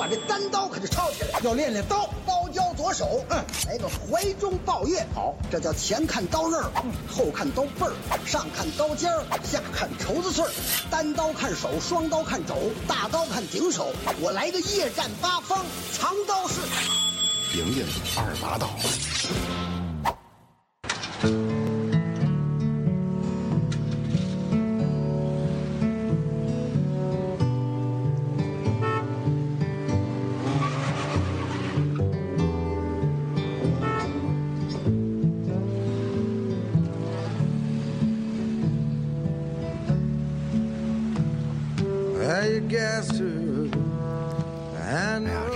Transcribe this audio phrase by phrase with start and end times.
[0.00, 6.72] 把这单刀可就抄起来，要练练刀，包交左手，嗯，来个怀中抱月，好，这叫前看刀刃儿，
[7.14, 7.92] 后看刀背儿，
[8.24, 10.50] 上看刀尖儿，下看绸子穗儿，
[10.90, 12.54] 单刀看手，双刀看肘，
[12.88, 13.92] 大刀看顶手，
[14.22, 16.54] 我来个夜战八方，藏刀式。
[17.52, 17.86] 莹莹
[18.16, 18.70] 二把刀。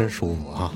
[0.05, 0.71] 真舒服啊！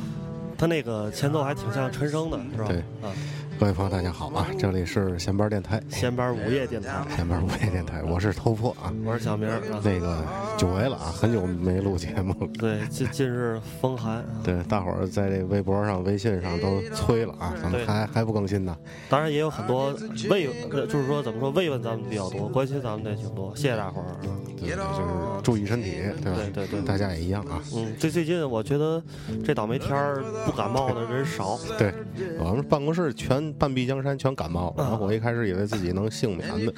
[0.57, 2.69] 他那个前奏还挺像陈升的，是吧？
[2.69, 3.13] 对，啊，
[3.59, 4.47] 各位朋友，大家好啊！
[4.57, 8.95] 这里是闲班电台，闲班午夜电台，闲班午夜电台，我是头破啊。
[9.05, 9.51] 我是小明
[9.83, 10.25] 那个
[10.57, 12.49] 久违了啊，很久没录节目了。
[12.57, 18.77] 对，近近日风寒，啊对，大伙儿在这微博上、微信上都催了啊，咱们还还不更新呢。
[19.11, 19.93] 当然也有很多
[20.31, 24.07] 慰，呃就是说怎么说慰问咱们比较多，关心咱们的也挺多，谢谢大伙儿。
[24.07, 26.39] 啊对，就是注意身体，对吧？
[26.39, 27.61] 对对对大家也一样啊。
[27.75, 29.03] 嗯，最最近我觉得
[29.45, 31.93] 这倒霉天儿不感冒的人少，对，
[32.39, 36.73] 我们办公室全半壁江山全感冒了，然后我一开始以为自己能幸免的，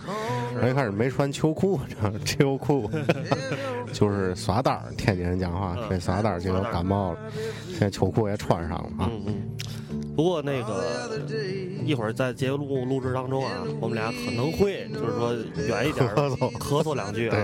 [0.54, 1.80] 然后一开始没穿秋裤，
[2.24, 2.90] 秋裤
[3.92, 7.18] 就是耍单儿，天津人讲话，这耍单儿就有感冒了，
[7.68, 9.10] 现在秋裤也穿上了啊。
[10.16, 11.10] 不过那个
[11.84, 15.32] 一会儿在节目录制当中啊，我们俩可能会就是说
[15.66, 17.36] 远一点咳嗽 咳嗽两句啊，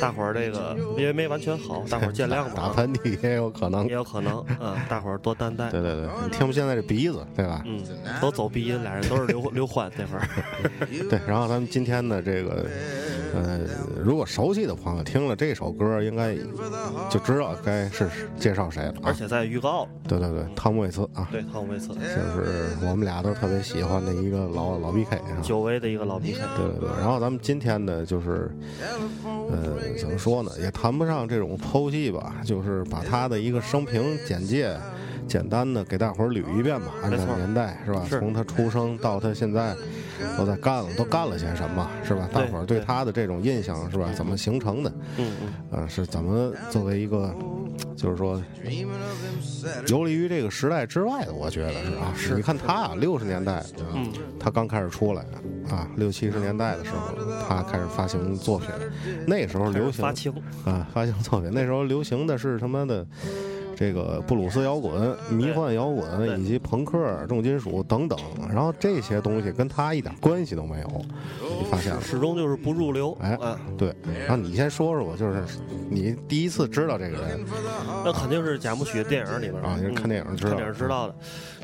[0.00, 3.92] 大伙儿这个因为没完全好，大伙儿见谅吧打啊，喷 嚏也有可能也。
[3.94, 5.70] 有可能，嗯，大伙儿多担待。
[5.70, 7.62] 对对对，你听不现在这鼻子，对吧？
[7.64, 7.80] 嗯，
[8.20, 10.28] 都走鼻音，俩人都是刘刘欢那会儿。
[11.08, 12.66] 对，然后咱们今天的这个，
[13.34, 13.60] 呃，
[14.02, 16.34] 如果熟悉的朋友听了这首歌，应该
[17.10, 19.00] 就知道该是介绍谁了、啊。
[19.02, 25.40] 而且在预告，对对对，汤姆·韦茨啊，对汤姆维斯，就是我们俩都特别喜欢的一个老老 BK 啊。
[25.42, 26.38] 久违的一个老 BK。
[26.56, 28.50] 对对对，然后咱们今天呢，就是，
[29.24, 34.76] 呃，怎么说呢，也谈不上这种剖析吧，就是把他的一个生平简介，
[35.26, 38.04] 简单的给大伙儿捋一遍吧，按照年代是吧？
[38.08, 39.74] 是从他出生到他现在
[40.36, 42.28] 都在干了，都干了些什么，是吧？
[42.32, 44.10] 大伙儿对对他的这种印象是吧？
[44.14, 44.90] 怎么形成的？
[45.18, 47.34] 嗯嗯，呃，是怎么作为一个，
[47.96, 48.40] 就是说，
[49.88, 52.14] 游离于这个时代之外的，我觉得是啊。
[52.16, 55.24] 是你看他啊，六十年代，嗯，他刚开始出来
[55.70, 57.14] 啊，六七十年代的时候，
[57.48, 58.68] 他开始发行作品，
[59.26, 60.04] 那时候流行
[60.64, 63.06] 啊，发行作品，那时候流行的是他妈的？
[63.76, 68.18] 这个布鲁斯摇滚、迷幻摇滚以及朋克、重金属等等，
[68.48, 70.88] 然后这些东西跟他一点关系都没有，
[71.40, 72.00] 你发现了？
[72.00, 73.16] 始终就是不入流。
[73.20, 73.94] 哎嗯，对，
[74.26, 75.42] 然后你先说说吧，就是
[75.90, 77.44] 你第一次知道这个人
[78.04, 81.14] 那肯定是贾木许电影里边啊，你是看电影知道看电影知道的。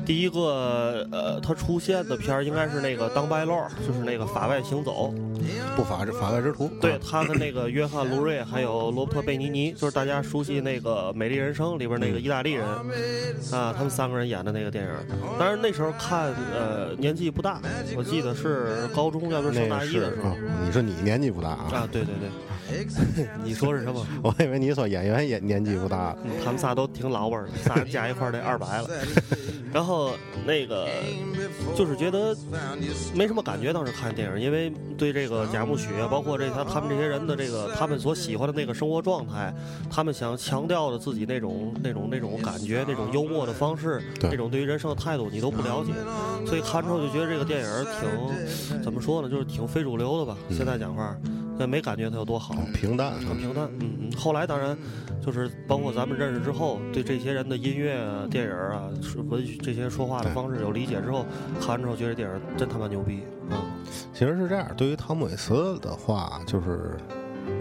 [0.05, 3.53] 第一个呃，他出现的片儿应该是那个《当白漏》，
[3.85, 5.13] 就是那个法外行走。
[5.75, 12.65] 不法之法外之徒，对啊他跟那个约翰·卢瑞还有罗伯特·贝尼尼，就是大家熟悉那个《美丽人生》里边那个意大利人
[13.51, 14.91] 啊，他们三个人演的那个电影。
[15.39, 17.61] 但是那时候看呃年纪不大，
[17.95, 20.35] 我记得是高中要不是上大一的时候啊，
[20.65, 21.71] 你说你年纪不大啊？
[21.73, 24.05] 啊，对对对， 你说是什么？
[24.23, 28.89] 我以为你说演员也年纪不大，嗯他们仨都挺老味儿的，仨人加一块得二百了。
[29.73, 30.11] 然后
[30.45, 30.89] 那个
[31.77, 32.35] 就是觉得
[33.15, 39.53] 没什么感觉，当时看电影，因为对这个贾木许啊，包括这他他们这些人的这个他们所喜欢的那个生活状态，
[39.89, 45.93] 他们想强调的自己那种那种那种感觉，那种幽默的方式，对那种对于人生的态度，你都不了解，
[46.45, 50.37] 所以看之后就觉得这个电影挺怎么说呢，就是挺非主流的吧。
[50.49, 51.15] 现在讲话，
[51.57, 52.55] 但没感觉它有多好。
[52.73, 53.13] 平淡。
[53.13, 54.11] 很平淡，嗯嗯。
[54.17, 54.77] 后来当然
[55.23, 61.25] 就是包括咱们认识之后，对这些人的音乐啊、电影啊、是文学这些说话的方式有理解之后，
[61.59, 63.57] 看完之后觉得电影真他妈牛逼，嗯
[64.13, 66.97] 其实是这样，对于汤姆·韦斯的话，就是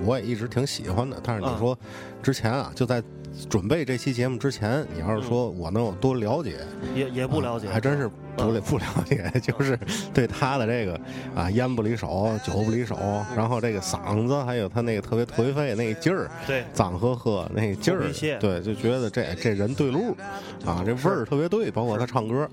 [0.04, 1.16] 我也一直挺喜欢的。
[1.22, 1.78] 但是你啊说
[2.22, 3.02] 之前啊，就在
[3.48, 6.56] 准备这期节目之前，你要是说我能有多了解，
[6.94, 9.78] 也也不了解，啊还真是不了不了解， 就是
[10.12, 10.98] 对他的这个
[11.34, 12.96] 啊烟不离手，酒不离手，
[13.36, 18.10] 然后这个嗓子，还有他那个特别颓废那个劲儿，对脏呵呵那个劲儿，
[18.40, 20.16] 对，就觉得这这人对路
[20.66, 22.50] 啊，这味儿特别对，包括他唱歌，呃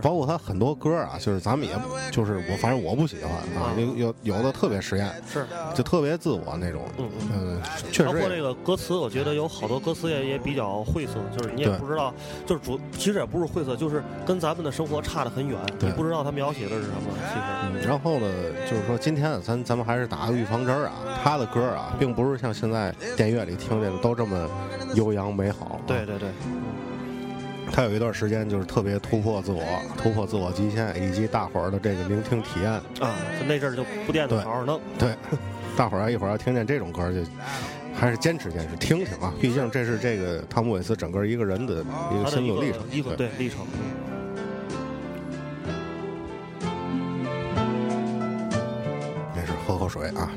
[0.00, 1.74] 包括他很多歌啊，就是咱们也
[2.10, 7.28] 就是我反正我不喜欢啊，有有有的特别实验，是，就特别自我那种，嗯嗯。
[7.32, 12.12] 嗯，确实包括这个歌词，我觉得有好多歌词也也比较晦涩，就是你也不知道，
[12.44, 17.02] 就是主其实也不是晦涩，就是跟咱们的生活差差得很远，你不知道他描写的是什么。
[17.28, 18.26] 其实，嗯，然后呢，
[18.68, 24.48] 就是说今天咱咱们还是打个预防针儿啊，他的歌啊，并不是像现在电乐里听见的都这么
[24.94, 25.76] 悠扬美好、啊。
[25.86, 26.30] 对对对，
[27.72, 29.62] 他有一段时间就是特别突破自我，
[29.96, 32.70] 突破自我极限，以及大伙儿的这个聆听体验。
[32.70, 34.80] 啊，就那阵儿就不惦记对好好弄。
[34.98, 35.14] 对，
[35.74, 37.20] 大伙儿要一会儿要听见这种歌就。
[37.94, 39.32] 还是坚持坚持，听听啊！
[39.38, 42.80] 毕竟这是这个汤姆·韦斯整个一个人的一个心路历程。
[42.90, 43.64] 一个对历程。
[49.36, 50.30] 没事，喝口水啊。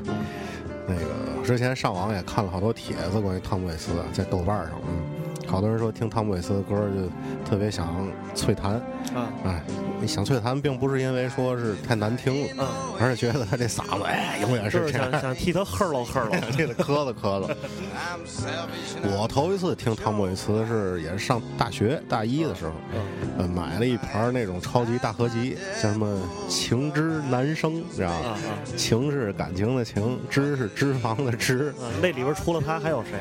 [0.86, 5.15] 那个之前上网也看了好多帖子关于汤姆·韦斯，在豆瓣上，嗯，
[5.56, 8.74] 好多人说听汤姆·韦斯的歌就特别想脆弹，
[9.14, 9.62] 啊哎，
[9.98, 12.68] 你想脆弹，并不是因为说是太难听了，啊，
[13.00, 16.32] 而是觉得他这嗓子哎，永远是是这样想，想替他呵喽呵喽。
[16.52, 17.48] 替他磕了磕了。
[19.02, 22.72] 我头一次听汤姆·韦茨是也是上大学大一的时候，
[23.38, 26.06] 呃，买了一盘那种超级大合集，叫什么
[26.50, 28.36] 《情之男生》，知道吗？
[28.76, 31.88] 情是感情的情，脂是脂肪的脂，啊！
[32.00, 33.12] 那里边除了他还有谁？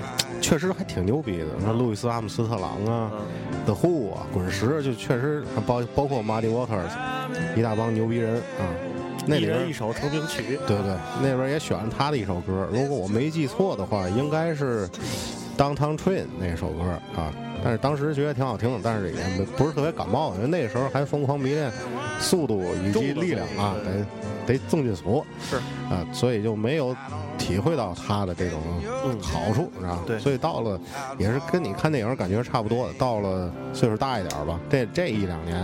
[0.42, 1.48] 确实还挺牛逼的。
[1.60, 6.92] 那路易斯·阿姆斯特朗啊嗯，The Who 啊，滚石就确实包包括 Muddy Waters，
[7.56, 8.66] 一大帮牛逼人啊。
[9.25, 10.60] 那里边一首成名曲。
[10.68, 14.88] 对对，那边也选了他的一首歌，如果我没记错的话，应该是
[15.57, 16.83] 《Downtown Train》那首歌
[17.16, 17.33] 啊。
[17.63, 21.72] 但是当时觉得挺好听的，但是也不是特别感冒，因为那个时候还疯狂迷恋
[22.19, 25.56] 速度以及力量啊，得得重金属是
[25.89, 26.95] 啊，所以就没有
[27.39, 30.04] 体会到他的这种嗯好处，知道吧？
[30.06, 30.80] 对所以到了
[31.18, 35.57] 也是跟你看电影感觉差不多的，到了岁数大一点吧，这这一两年，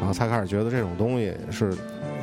[0.00, 1.72] 然后才开始觉得这种东西是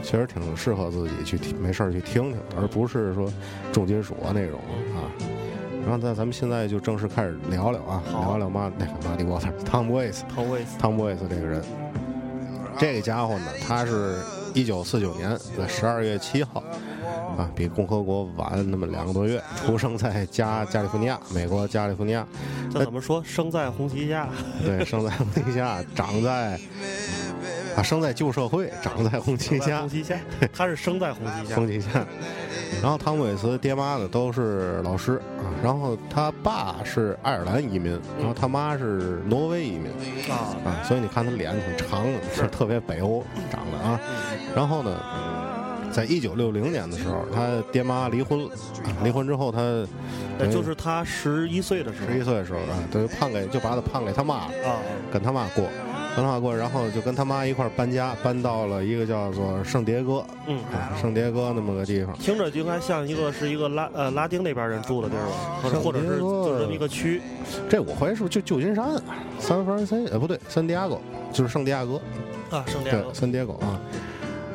[0.06, 3.31] 确实挺适合自己去听，没事儿去听听，而不是说
[3.74, 4.60] 重金属啊那种
[4.96, 5.10] 啊。
[5.81, 11.62] 然后那咱们现在就正式开始聊聊啊，好聊聊马那个马蒂沃特汤姆·韦斯，汤威斯汤姆·韦斯这个人，
[12.78, 14.19] 这个家伙呢，他是
[14.54, 16.63] 一九四九年的十二月七号。
[17.38, 22.25] 啊，比共和国晚那么两个多月，出生在加加利福尼亚，美国加利福尼亚。
[22.72, 23.22] 这怎么说？
[23.25, 24.30] 生在红旗下。
[24.63, 26.57] 对，生在红旗下，长在
[27.75, 30.18] 啊，生在旧社会，长在红旗下红，旗下，
[30.54, 31.68] 他是生在红旗下红。
[31.68, 32.06] 旗下。
[32.81, 39.88] 然后汤姆·韦斯爹妈呢都是老师啊，然后他爸是爱尔兰移民，然后他妈是挪威移民
[40.30, 44.00] 啊，啊，所以你看他脸挺长的，是特别北欧长的啊。
[44.56, 44.92] 然后呢，
[45.92, 49.86] 在一九六零年的时候，他爹妈离婚了，啊离婚之后他
[50.38, 52.12] 那就是他十一岁的时候。
[52.12, 54.69] 十一岁的时候啊，等于判给就把他判给他妈了。
[54.69, 54.80] 啊，
[55.12, 55.63] 跟他妈过，
[56.16, 62.16] 跟他妈过，然后就跟他妈一块儿搬家，搬到了一个叫做圣迭戈嗯，啊，圣迭戈那么个地方。
[62.18, 67.22] 听着就应该像一个是一个拉呃拉丁那边人住的地儿吧，或者或者是就这么一个区。
[67.70, 69.02] 这我怀疑是不是就旧金山啊，
[69.40, 70.98] 三藩市呃不对，圣地亚哥
[71.34, 71.96] 就是圣地亚哥，
[72.50, 73.80] 啊，圣地亚哥，对圣迭戈啊。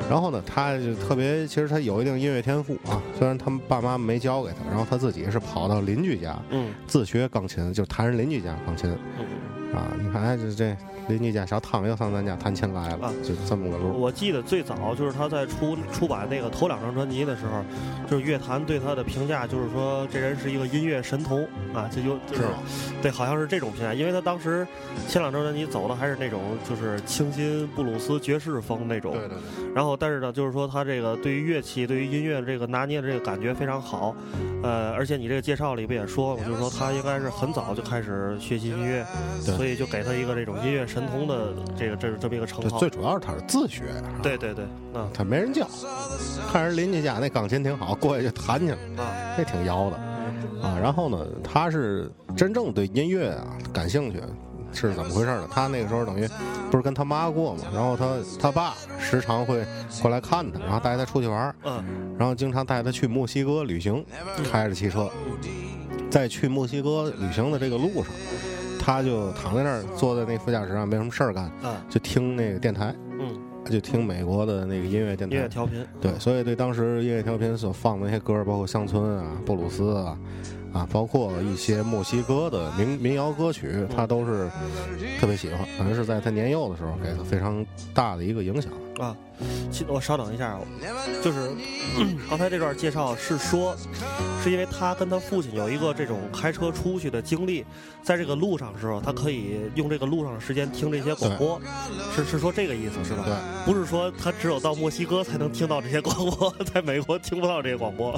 [0.09, 9.87] 然后呢，他就特别，其实他有一定音乐天赋啊，虽然他们爸妈没教给他，然后他自己是跑到邻居家嗯自学钢琴，就弹人邻居家钢琴嗯，啊。
[10.01, 10.75] 你看，哎，这这
[11.11, 13.99] 邻居家小汤又上咱家弹琴来了，啊就这么个路。
[13.99, 17.63] 我记得最早就是他在出出版那个头两张专辑的时候，
[18.09, 21.43] 就是乐坛对他的评价就是说这人是一个音乐神童
[21.73, 22.93] 啊，这就就是是。
[23.01, 24.65] 对，好像是这种评价，因为他当时
[25.07, 34.15] 前两张专辑走的还是那种就是清新布鲁斯爵士风那种，对对对，然后，但是呢，就是说他这个对于乐器、对于音乐这个拿捏的这个感觉非常好，
[34.63, 39.05] 呃，而且你这个介绍里不也说了，就是说他应该是很早就开始学习音乐，
[39.45, 39.55] 对。
[39.55, 42.89] 所以就给他一个这种音乐神童的这个这这么一个称对，号最。
[42.89, 44.19] 主要是他是自学，啊。
[44.21, 45.67] 对对对，啊他没人教，
[46.51, 49.97] 看人邻居家那钢琴挺好，过去就弹去了，啊，这挺摇的。
[50.61, 50.77] 啊。
[50.79, 54.21] 然后呢，他是真正对音乐啊感兴趣，
[54.71, 55.47] 是怎么回事呢？
[55.51, 56.27] 他那个时候等于
[56.69, 59.65] 不是跟他妈过嘛，然后他他爸时常会
[60.01, 61.83] 过来看他，然后带他出去玩儿，嗯
[62.17, 64.03] 然后经常带他去墨西哥旅行，
[64.49, 65.09] 开着汽车，
[66.09, 68.05] 在去墨西哥旅行的这个路上，
[68.79, 72.95] 他就躺在那儿坐在那副驾驶上，没什么事儿干，啊就听那个电台。
[73.19, 80.17] 嗯，就听美国的那个音乐电台，音乐调频，对，所以对当时音乐调频所放的那些歌，包括乡村啊、布鲁斯啊，
[80.73, 84.49] 啊，包括一些墨西哥的民民谣歌曲，他都是
[85.19, 88.71] 特别喜欢，可能是在他年幼的时候给他非常大的一个影响。
[88.99, 89.15] 啊，
[89.71, 90.59] 其我稍等一下，
[91.23, 91.49] 就是
[92.29, 93.75] 刚才这段介绍是说，
[94.43, 97.65] 是因为他跟他父亲有一个这种开车出去的经历，
[98.03, 101.59] 在这个路上的时候，他可以用这个路上的时间听这些广播，
[102.15, 103.23] 是是说这个意思是吧？
[103.25, 108.11] 对，不是说他只有到墨西哥才能听到这些广播， 在美国听不到这些广播。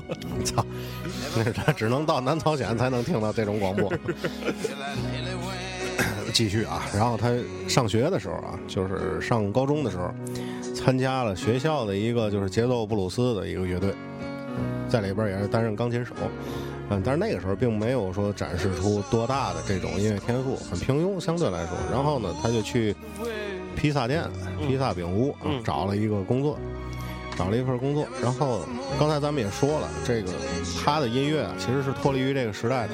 [0.44, 0.66] 操，
[1.38, 3.92] 那是他只能到南朝鲜才能听到这种广播。
[6.34, 7.30] 继续啊，然后他
[7.68, 10.12] 上学的时候啊，就是上高中的时候，
[10.74, 13.94] 参加了学校的一个就是节奏布鲁斯的一个乐队，
[14.90, 16.14] 在里边也是担任钢琴手。
[16.90, 21.78] 嗯，但是那个时候并没有说展示出多大的这种音乐天赋，很平庸相对来说。
[21.92, 22.96] 然后呢，他就去
[23.76, 24.24] 披萨店、
[24.68, 26.58] 披萨饼屋啊找了一个工作，
[27.36, 28.08] 找了一份工作。
[28.22, 28.66] 然后
[29.00, 30.32] 刚才咱们也说了，这个
[30.84, 32.94] 他的音乐啊其实是脱离于这个时代的，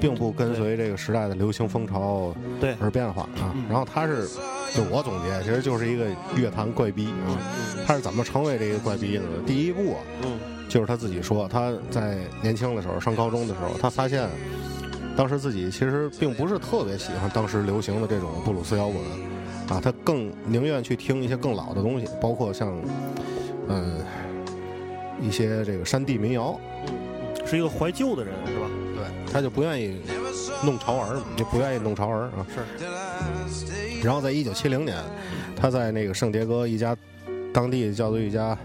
[0.00, 3.54] 并不跟随这个时代的流行风潮对而变化啊。
[3.68, 4.28] 然后他是，
[4.74, 7.38] 就我总结，其实就是一个乐坛怪逼啊。
[7.86, 9.28] 他是怎么成为这个怪逼的呢？
[9.46, 14.28] 第一步啊，嗯就是他自己说，他在年轻的时候，上高中的时候，他发现，
[15.14, 18.96] 当时自己其实并不是特别喜欢当时流行的这种布鲁斯摇滚，
[19.68, 22.74] 啊，他更宁愿去听一些更老的东西，包括像，
[23.68, 23.98] 嗯、
[25.20, 28.66] 一些这个山地民谣，嗯，是一个怀旧的人是吧？
[28.94, 30.00] 对，他就不愿意
[30.64, 32.46] 弄潮儿嘛，就不愿意弄潮儿啊。
[32.48, 34.96] 是，然后在一九七零年，
[35.56, 36.96] 他在那个圣迭戈一家
[37.52, 38.56] 当地叫做一家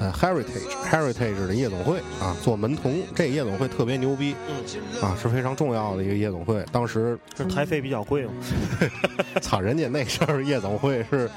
[0.00, 6.64] 呃 Heritage Heritage 的夜总会啊做门童，这夜总会特别牛逼嗯，啊，是非常重要的一个夜总会。
[6.70, 8.32] 当时是台费比较贵嘛？
[9.42, 11.28] 操，人家那时候夜总会是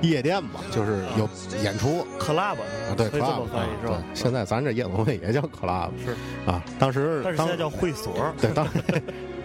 [0.00, 1.28] 夜店嘛，就是有
[1.62, 4.02] 演出 club 啊，对可以这么 club 翻译是吧？
[4.14, 8.32] 现在咱这夜总会也叫 club 是，啊，当时当但是现在叫会所。
[8.40, 8.72] 对当时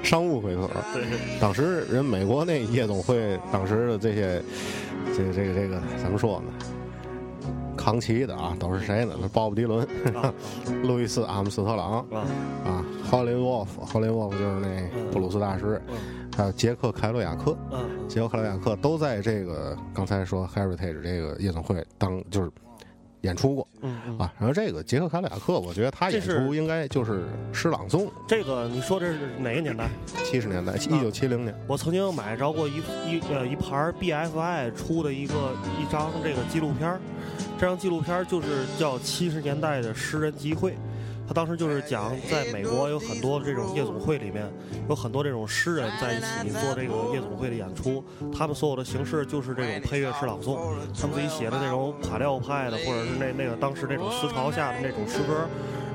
[0.04, 0.70] 商务会所。
[0.94, 1.04] 对，
[1.42, 4.42] 当时人美国那夜总会，当时的这些，
[5.16, 6.66] 这个这个这个怎么说呢？
[7.80, 9.16] 扛旗的啊，都是谁呢？
[9.22, 10.34] 是鲍勃迪伦、啊。
[10.84, 12.06] 路易斯·阿姆斯特朗啊。
[12.66, 15.96] 啊，霍林沃夫，霍林沃夫就是那布鲁斯大师，嗯。
[16.36, 17.80] 还有杰克·凯洛亚克，嗯。
[18.10, 22.52] 杰克·凯洛亚克都在这个刚才说 Heritage 这个夜总会当就是
[23.22, 24.18] 演出过嗯嗯。
[24.18, 24.34] 啊。
[24.38, 29.90] 然后这个杰克·卡里亚克，我觉得他演出应该就是诗朗诵，这个你说这是哪个年代？
[30.24, 31.56] 七十年代，一九七零年。
[31.68, 37.00] 我曾经买着过一一呃一盘 BFI 出的一个一张这个纪录片儿，
[37.60, 40.72] 这张纪录片儿就是叫《七十年代的诗人集会》。
[41.30, 44.52] 他当时就是讲，在美国有很多这种夜总会里面，
[44.90, 48.04] 有很多这种诗人在一起做这个夜总会的演出。
[48.36, 50.58] 他们所有的形式就是这种配乐式朗诵，
[51.00, 55.48] 他们自己写的那种垮调派的，或者是那那个当时那种思潮下的那种诗歌。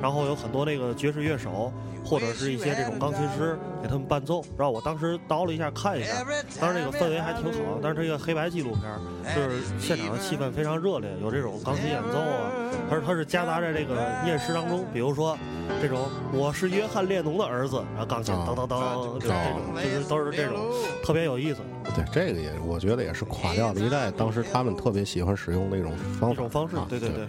[0.04, 1.72] 然后有很多那个爵士乐手，
[2.04, 4.44] 或者是一些这种钢琴师给他们伴奏。
[4.54, 6.22] 然后我当时倒了一下看一下，
[6.60, 7.78] 当时那个氛围还挺好。
[7.82, 12.52] 但是这个黑白纪录片，就是现场的气氛非常热烈，有这种钢琴演奏啊，
[12.90, 15.38] 它是它是夹杂在这个念诗当中，比如说
[15.80, 19.38] 这种我是约翰列侬的儿子，然后钢琴啊当当当，就是这种，
[19.82, 20.58] 就是都是这种
[21.02, 21.60] 特别有意思
[21.94, 26.32] 对，这个也我觉得也是垮掉的一代，当时他们特别喜欢使用的一种方法。
[26.32, 26.86] 一种方式啊。
[26.88, 27.26] 对对对，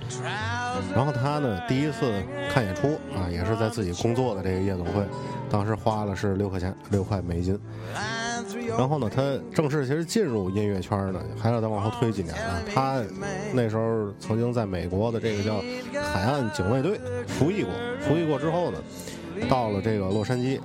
[0.94, 2.12] 然后他呢，第一次
[2.52, 5.04] 看演出啊，也是在自己工作的这个夜总会，
[5.50, 7.58] 当时花了是六块钱，六块美金。
[8.78, 9.22] 然后呢，他
[9.54, 12.62] 正式其实进入音乐圈呢，还要再往后推几年啊。
[12.74, 13.02] 他
[13.54, 15.64] 那时候曾经在美国的这个叫
[16.02, 18.78] 海岸警卫队服役过，服役过之后呢，
[19.48, 20.60] 到了这个洛杉矶，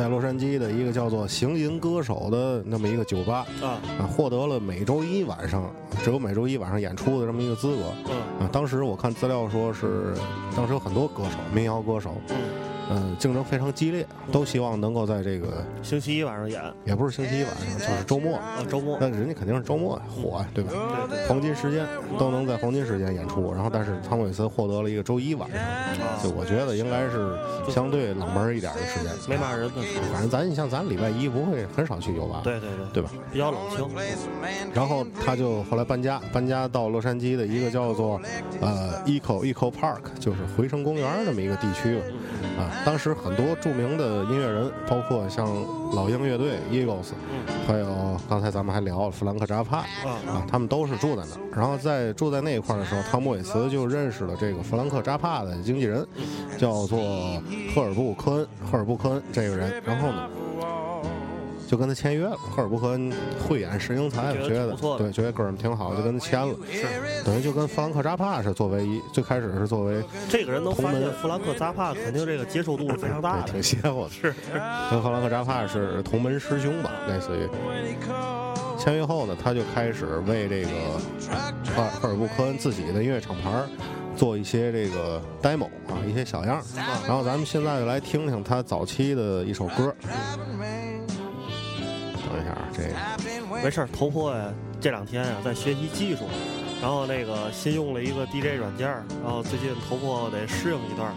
[0.00, 5.70] 在洛杉矶的一个叫做“行吟歌手”的那么一个酒吧啊，啊，获得了每周一晚上
[6.02, 7.82] 只有每周一晚上演出的这么一个资格。
[8.08, 10.14] 嗯啊，当时我看资料说是，
[10.56, 12.36] 当时有很多歌手，民谣歌手，嗯，
[12.90, 20.72] 嗯、竞争非常激烈，都希望能够在这个星期一晚上演，也不是星期一晚上，就是周末，啊周末，那人家肯定是周末火呀，对吧？
[21.08, 21.86] 对对黄金时间
[22.18, 27.38] 都能在黄金时间演出，然后但是汤姆·韦森获得了一个周一晚上，啊就我觉得应该是
[27.70, 29.82] 相对冷门一点的时间，没骂人的，
[30.12, 33.10] 反正咱你像咱礼拜一不会很少去酒吧，对对对，对吧？
[33.32, 33.88] 比较冷清，
[34.74, 38.20] 然后他就后来搬家，搬家到洛杉矶的一个叫做
[38.60, 42.04] 呃 Eco Eco Park，就是回声公园这么一个地区了
[42.58, 42.79] 啊。
[42.84, 45.46] 当时很多著名的音乐人，包括像
[45.94, 47.12] 老鹰乐队 Eagles，
[47.66, 51.40] 还有刚才咱们还聊了弗兰克扎帕啊啊，他们都是住在那儿。
[51.54, 56.06] 然后在住在那一块儿的时候，汤姆韦茨就认识了这个弗兰克扎帕的经纪人，
[56.56, 56.98] 叫做
[57.74, 59.82] 赫尔布科恩，赫尔布科恩这个人。
[59.84, 60.28] 然后呢？
[61.70, 63.12] 就跟他签约了，赫尔布科恩
[63.46, 66.84] 慧眼识英才，我觉得对，觉得哥们儿挺好，就跟他签了，是。
[67.24, 73.42] 等于就跟弗兰克扎帕是作为一最开始是作为这个人能发同门现弗兰克扎帕肯定这个接受度是非常大的。
[73.52, 74.34] 对挺，邪乎的，是。
[74.90, 77.48] 跟弗兰克扎帕是同门师兄吧，类似于。
[78.76, 80.70] 签约后呢，他就开始为这个
[81.76, 83.62] 赫赫尔布科恩自己的音乐厂牌
[84.16, 86.60] 做一些这个 demo 啊，一些小样。
[87.06, 89.94] 然后咱们现在就来听听他早期的一首歌。
[92.72, 93.88] 这没事儿。
[93.88, 96.24] 头破呀，这两天啊在学习技术，
[96.80, 101.14] 然后那个新用了一个 DJ 软件儿，然后最近头破得适应一段儿，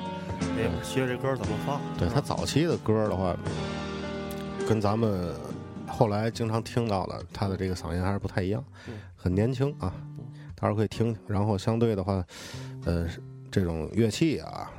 [0.55, 1.79] 得学这歌怎么放。
[1.97, 3.35] 对他早期的歌的话，
[4.67, 5.33] 跟咱们
[5.87, 9.93] 后来经常听到的，他的这个嗓音还是不太一样，嗯很年轻啊，
[10.55, 11.21] 到时候可以听听。
[11.27, 12.23] 然后相对的话，
[12.85, 13.07] 呃，
[13.49, 14.69] 这种乐器啊，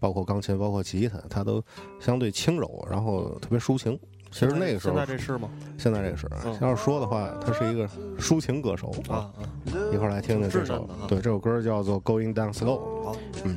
[0.00, 1.62] 包括钢琴，包括吉他，它都
[2.00, 3.98] 相对轻柔，然后特别抒情。
[4.32, 5.48] 其实那个时候现在这是吗？
[5.78, 7.86] 现在这个是，嗯要是说的话，他是一个
[8.18, 9.44] 抒情歌手啊啊，
[9.92, 12.64] 一会儿来听听这首对，这首歌叫做《Going Down Slow》。
[13.04, 13.56] 好，going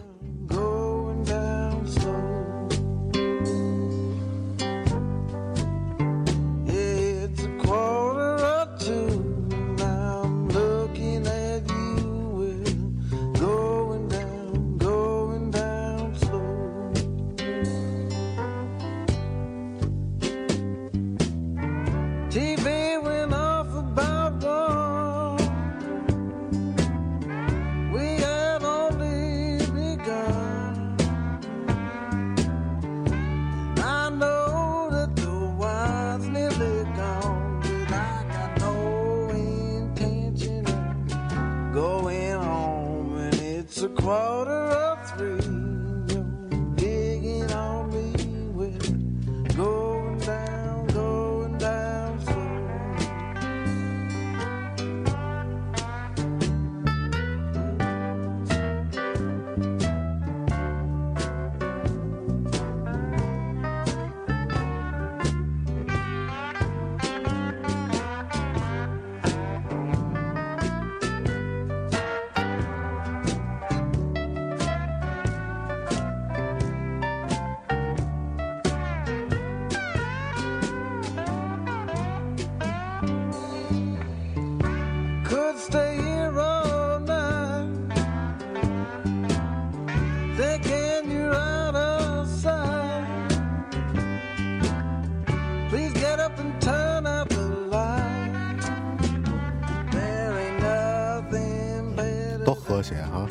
[44.05, 44.54] water.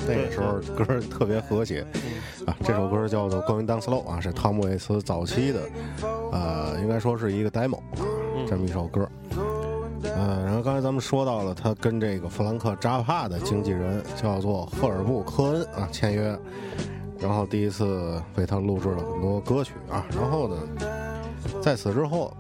[0.07, 1.87] 那个时候歌特别和谐
[2.47, 2.57] 啊。
[2.65, 5.61] 这首歌叫做《Going Down Slow》啊，是汤姆·韦斯早期的，
[6.33, 8.05] 呃，应该说是一个 demo 啊，
[8.47, 9.09] 这么一首歌。
[10.03, 16.39] 呃，然后刚才咱们说到了，他跟这个弗兰克·扎帕的经纪人叫做赫尔布·科恩啊签约，
[17.19, 20.05] 然后第一次为他录制了很多歌曲啊。
[20.15, 20.57] 然后呢，
[21.63, 22.37] 在此之后，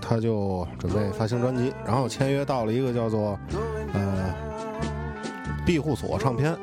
[0.00, 3.38] 他就准备发行专辑，然后签约到了一个叫做
[3.92, 4.34] 呃
[5.66, 6.56] 庇护所唱片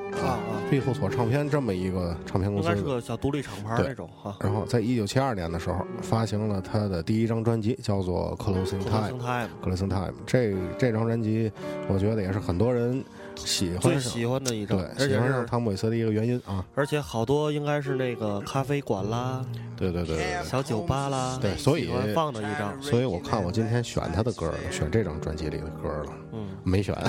[0.69, 4.35] 庇护所唱片这么一个唱片公司应该是个小独立厂牌对那种哈。
[4.41, 9.47] 然后在一九七二年的时候发行了他的第一张专辑，叫做《Closing 可 Time》。
[9.67, 11.51] 能生态 Closing Time 这这张专辑，
[11.87, 13.03] 我觉得也是很多人
[13.35, 16.65] 喜欢上最喜欢的一张，对而且喜欢上是汤姆·韦斯的一个原因啊。
[16.75, 20.45] 而且好多应该是那个咖啡馆啦、对对对对对。
[20.45, 22.81] 小酒吧啦，对所以放的一张。
[22.81, 26.95] 所以我看我今天选他的歌了，选这张专辑里的歌了，嗯，没选。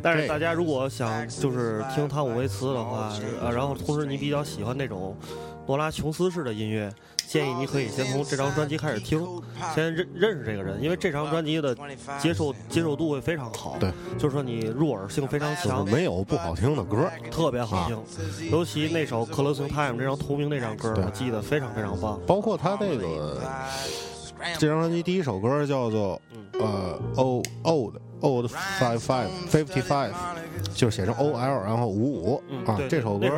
[0.00, 5.16] 这但是大家如果想就是听汤姆·维茨的话，呃，然后同时你比较喜欢那种
[5.66, 6.92] 罗拉·琼斯式的音乐，
[7.28, 9.24] 建议你可以先从这张专辑开始听，
[9.74, 11.76] 先认认识这个人，因为这张专辑的
[12.18, 13.76] 接受接受度会非常好。
[13.78, 18.50] 对，就是说你入耳性非常强，没有不好听的歌，特别好听。
[18.50, 22.18] 尤其那首《Closing Time》这张同名那张歌，我记得非常非常棒。
[22.26, 23.40] 包括他那个
[24.58, 26.20] 这张专辑第一首歌叫做
[26.58, 30.10] 呃 old old old five five fifty five，
[30.74, 33.28] 就是写成 O L 然后五五嗯，啊，，这首歌。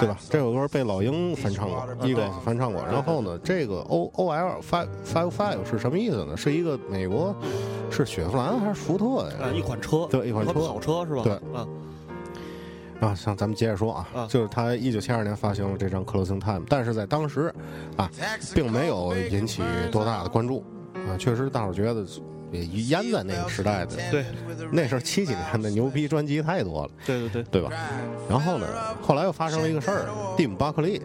[0.00, 0.16] 对吧？
[0.28, 2.82] 这首歌被老鹰翻唱过，Eagles 翻唱过。
[2.84, 6.36] 然后呢，这个 O O L five five five 是什么意思呢？
[6.36, 7.34] 是一个美国
[7.90, 9.52] 是雪佛兰还是福特啊，呀？
[9.54, 11.22] 一款车，对一款车跑车是吧？
[11.22, 11.66] 对啊，
[13.00, 17.54] 啊，像咱们接着说啊啊，就是他一九七二年发行了这张 Closing Time，但是在当时
[17.96, 18.10] 啊，
[18.54, 21.16] 并没有引起多大的关注啊。
[21.16, 22.04] 确实，大伙儿觉得
[22.50, 24.24] 也淹在那个时代的，对
[24.72, 27.70] 那时候七几年的牛逼专辑太多了，对对对，对吧？
[28.28, 28.66] 然后呢，
[29.02, 30.06] 后来又发生了一个事儿，
[30.36, 31.02] 蒂姆·巴克利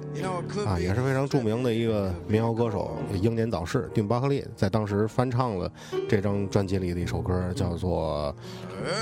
[0.65, 3.89] 啊，也是非常著名的一个民谣歌手，英年早逝。
[3.93, 5.71] 蒂姆·巴克利在当时翻唱了
[6.09, 8.33] 这张专辑里的一首歌，叫做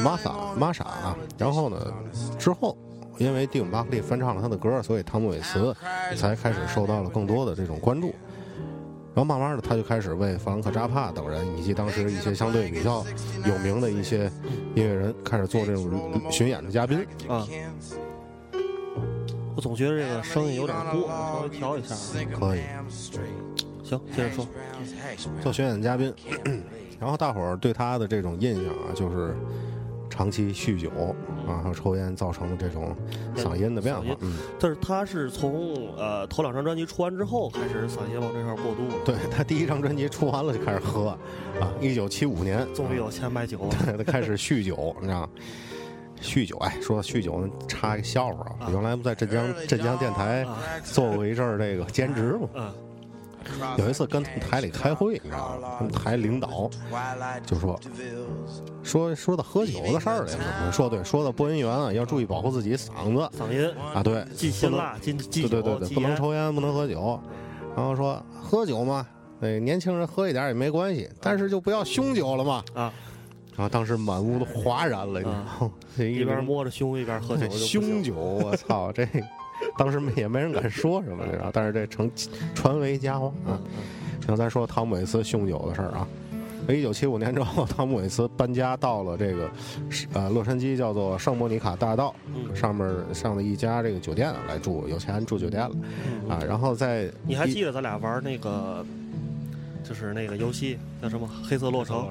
[0.03, 1.17] 《Martha》玛莎啊。
[1.37, 1.93] 然后呢，
[2.39, 2.77] 之后
[3.17, 5.75] 因为蒂姆·巴克利翻唱了他的歌，所以汤姆·韦茨
[6.15, 8.13] 才开始受到了更多的这种关注。
[9.13, 13.05] 然后慢慢的，他就开始为弗兰克·扎帕等人，以及当时一些相对比较
[13.45, 14.31] 有名的一些
[14.73, 17.05] 音乐人，开始做这种巡演的嘉宾。
[17.27, 17.45] 啊。
[19.53, 21.93] 我总觉得这个声音有点过，稍微调一下。
[22.39, 22.61] 可以
[23.83, 24.47] 行，接着说。
[25.41, 26.13] 做巡演嘉宾，
[26.99, 29.70] 然后大伙儿对他的这种印象啊，就是唱
[30.21, 30.91] 长期酗酒
[31.47, 32.95] 啊和抽烟造成的这种
[33.35, 34.03] 嗓音的变化。
[34.19, 41.17] 嗯，但是他是从呃头两张专辑出完之后开始嗓音往这块儿过渡，对他第一张专辑出完了就开始喝
[41.59, 43.69] 啊，一九七五年终于有钱买酒了。
[43.97, 45.29] 他开始酗酒，你知道吗？
[46.21, 50.45] 酗酒，哎，说到酗酒，插一个笑话啊，原来不在镇江镇江电台
[50.83, 52.71] 做过一阵儿这个兼职吗？
[53.61, 55.75] 嗯，有一次跟他们台里开会，你知道吗？
[55.77, 56.69] 他们台领导
[57.45, 57.79] 就说
[58.83, 63.29] 说说到喝酒的事儿来了，说对，说到播音员啊，要注意保护自己嗓子。
[63.37, 63.73] 嗓音。
[63.93, 67.19] 啊，对，忌辛辣，忌忌酒，对对对对，忌不能抽烟，不能喝酒。
[67.75, 69.05] 然后说喝酒嘛，
[69.41, 72.63] 哎，年轻人喝一点也没关系，但是就不要凶酒了嘛。
[72.73, 72.93] 啊，
[73.55, 75.71] 然后当时满屋都哗然了，你知道吗？
[75.97, 79.05] 一边摸着胸一边喝酒 凶酒，我操，这
[79.77, 82.09] 当时也没人敢说什么，你知道，但是这成
[82.53, 83.59] 传为佳话嗯啊。
[84.21, 86.07] 然后咱说汤姆韦斯酗酒的事儿啊。
[86.69, 89.49] 一九七五年之后，汤姆韦斯搬家到了这个
[90.13, 95.75] 呃洛杉矶，叫做圣莫尼卡大道嗯上面上的一家这个酒店来住，有钱住酒店了
[96.29, 96.39] 啊。
[96.47, 98.85] 然后在嗯你还记得咱俩玩那个，
[99.83, 102.07] 就是那个游戏叫什么《黑色洛城》？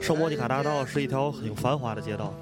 [0.00, 2.32] 圣莫尼卡大道是一条很繁华的街道，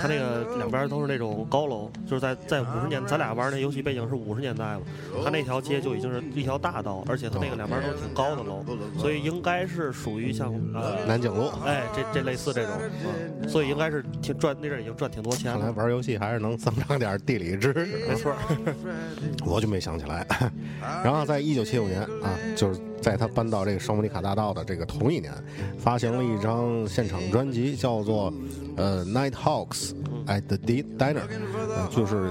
[0.00, 4.82] 它那个两边都是那种高楼，就是在在五十年，咱俩玩那游戏背景是五十年代嘛，
[5.24, 8.64] 它那条街就已经是一条大道，而且它那个两边都是挺高的楼，
[8.98, 11.48] 所以应该是属于像呃，南京路。
[11.64, 12.72] 哎，这这类似这种，
[13.42, 18.08] 嗯，所以应该是挺赚那阵儿已经赚挺多钱看来，玩游戏还是能增长点地理知识。
[18.08, 18.74] 没错儿，
[19.46, 20.26] 我就没想起来。
[21.04, 25.30] 然后在一九七五年啊，就是在他搬到这个圣莫尼卡大道的这个同一年，
[25.78, 28.32] 发行了一张现场专辑，叫做
[28.78, 29.90] 呃《Night Hawks
[30.26, 31.16] at the D- Diner》，
[31.68, 32.30] 呃，就是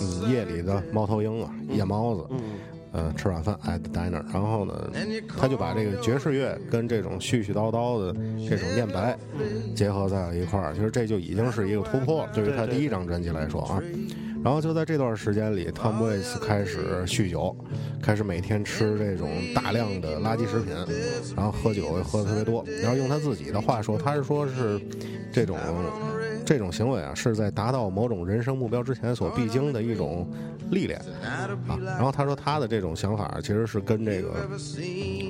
[0.00, 2.26] 嗯夜里的猫头鹰啊，夜猫子。
[2.30, 2.40] 嗯，
[2.92, 4.90] 呃，吃晚饭 at the diner，然后呢，
[5.36, 8.12] 他就把这个爵士乐跟这种絮絮叨叨的
[8.48, 9.18] 这种念白
[9.74, 13.82] 结合在了一块儿，其实这就已经是一个突破了，对于他第一张专辑来说啊。
[14.42, 17.54] 然后就在这段时间里，汤姆·韦斯开始酗酒，
[18.02, 20.74] 开始每天吃这种大量的垃圾食品，
[21.36, 22.64] 然后喝酒也喝的特别多。
[22.82, 24.80] 然后用他自己的话说，他是说是
[25.32, 25.56] 这种
[26.44, 30.28] 这种行为啊，是在达到某种人生目标之前所必经的一种
[30.72, 31.78] 历练啊。
[31.84, 34.48] 然后他说他的这种想法其实是跟这个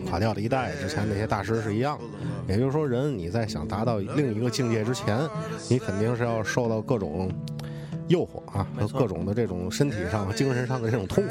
[0.08, 1.98] 垮掉的一代之前那些大师是一样
[2.46, 5.18] 的，也就是说，人你在想达到另一个境界之前，
[5.68, 7.30] 你肯定是要受到各种。
[8.08, 11.30] 诱惑啊，和各种的这种身体上、和精神上的这种痛苦。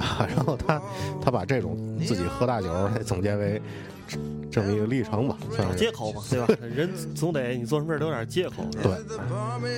[0.00, 0.80] 啊，然后他
[1.22, 2.68] 他把这种自己喝大酒
[3.04, 3.60] 总结为
[4.06, 4.18] 这
[4.50, 5.74] 这么一个历程吧，算是。
[5.74, 6.54] 找借口嘛，对吧？
[6.74, 8.92] 人总得你做什么事儿都有点借口，对，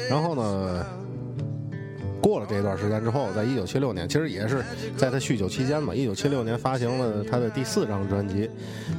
[0.09, 0.87] 然后呢，
[2.25, 4.65] 过了这段时间之后，在一九七六年，其实也是
[4.97, 8.49] 在他酗酒期间嘛，一九七六年发行了他的第四张专辑，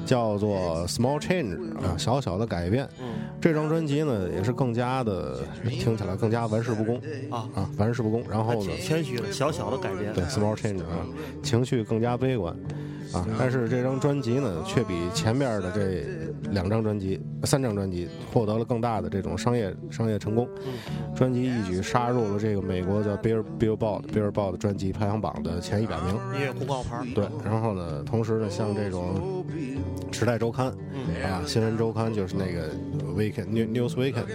[0.05, 2.87] 叫做《Small Change》啊，小小的改变。
[2.99, 3.05] 嗯
[3.41, 8.23] 这张专辑呢，也是更加的听起来更加玩世不恭啊，啊，玩世不恭。
[8.29, 11.01] 然后呢谦虚了，小小的改变，对，small change 啊，
[11.41, 12.55] 情绪更加悲观
[13.13, 13.25] 啊。
[13.37, 16.05] 但是这张专辑呢，却比前面的这
[16.51, 20.47] 两张专辑、三张专辑获得了更大的这种商业商业成功。
[21.15, 26.15] 专辑一举杀入了这个美国叫 Bill Billboard Billboard 专辑排行榜的前一百名。
[26.35, 29.43] 音乐公告牌，对，然后呢，同时呢，像这种
[30.17, 30.67] 《时代周刊》
[31.25, 32.69] 啊，《新闻周刊》就是那个
[33.15, 34.25] Weekend New- News Weekend，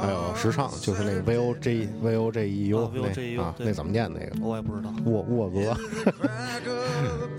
[0.00, 4.46] 还有《时尚》就是那个 V O J V O J E U 那啊，那怎么念那个？
[4.46, 5.76] 我也不知道，沃沃格，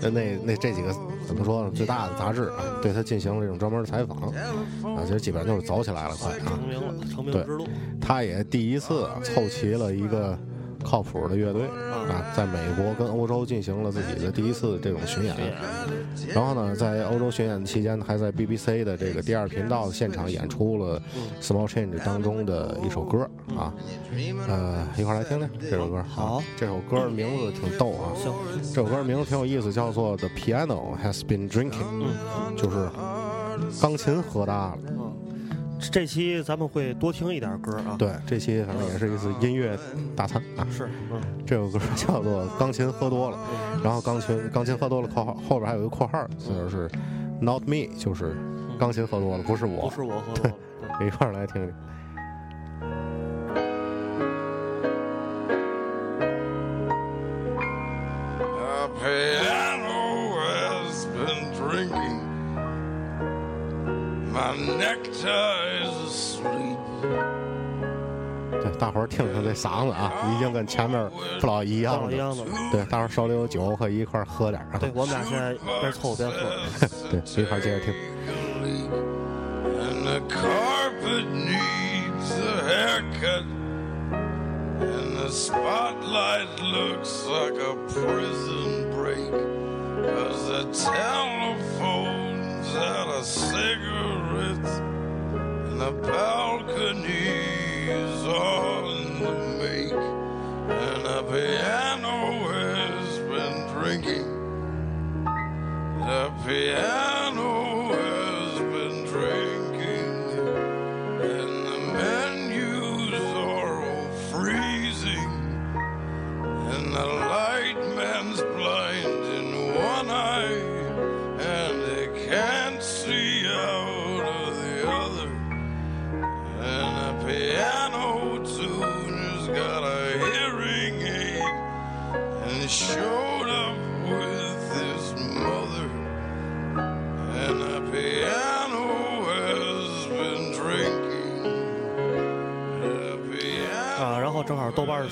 [0.00, 0.90] 那那那这几个
[1.26, 1.70] 怎么说呢？
[1.74, 4.16] 最大的杂志啊，对他进行了这种专门的采访
[4.96, 6.38] 啊，其实基本上就是走起来了，快啊！
[6.46, 7.66] 成名了，成名对之路，
[8.00, 10.38] 他也第一次啊凑齐了一个
[10.84, 15.34] 靠谱的乐队啊，在美国跟欧洲进行了自己的第一次这种巡演。
[16.32, 21.00] 然后呢，在欧洲巡演期间，还在 BBC 的这个第二频道现场演出了
[21.44, 23.72] 《Small Change》当中的一首歌啊，
[24.48, 26.04] 呃，一块来听听这首歌。
[26.08, 28.12] 好，这首歌名字挺逗啊，
[28.62, 31.72] 这首歌名字挺有意思，叫做《The Piano Has Been Drinking》，
[32.56, 32.88] 就是
[33.80, 34.78] 钢琴喝大了。
[35.84, 39.78] 嗯，这期咱们会多听一点歌啊，，对，这期反正也是一次音乐
[40.16, 40.66] 大餐啊。
[40.70, 43.38] 是，嗯，这首歌叫做《钢琴喝多了》，
[43.84, 46.90] 然后钢琴钢琴喝多了括号后边还有一个括号，就是
[47.40, 48.36] Not me，就是
[48.78, 49.94] 钢琴喝多了，不是我不。
[49.94, 50.54] 是我喝多了，
[50.98, 51.74] 对一块儿来听听。
[68.50, 76.38] 对大伙儿听听这嗓子啊已经跟前面不老一样了样的对大伙儿手里有酒可以一块儿喝点儿对我们俩现在边凑边喝
[77.10, 77.94] 对一块儿接着听
[80.04, 83.44] the carpetneeds a haircut,
[85.30, 89.32] spotlight looks like a prison break
[90.50, 93.08] the telephone's at
[95.84, 97.20] the balcony's
[98.24, 104.26] on the make, and a piano has been drinking.
[106.00, 107.23] The piano.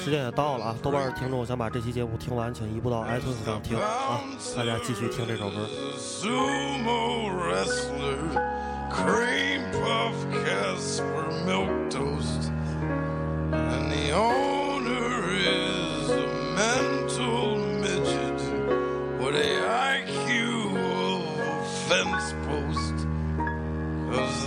[0.03, 0.77] 时间也到了啊！
[0.83, 4.21] 豆瓣的听众想把这期节目听完，请移步到 iTunes 上听啊！
[4.57, 5.69] 大家继续听这首歌。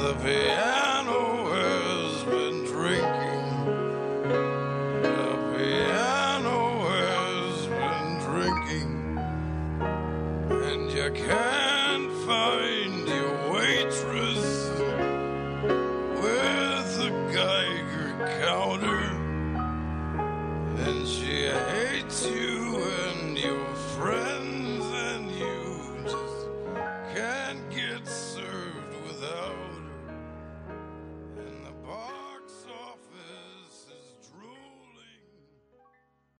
[0.06, 0.75] the yeah.